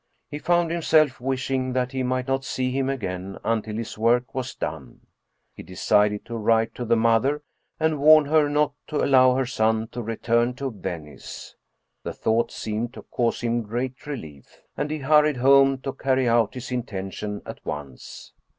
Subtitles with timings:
[0.31, 4.55] He found himself wishing that he might not see him again until his work was
[4.55, 5.01] done.
[5.53, 7.43] He decided to write to the mother
[7.79, 11.55] and warn her not to allow her son to return to Venice.
[12.01, 16.55] The thought seemed to cause him great relief, and he hurried home to carry out
[16.55, 18.33] his intention at once.